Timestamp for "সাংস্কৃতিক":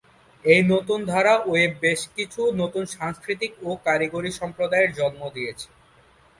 2.95-3.51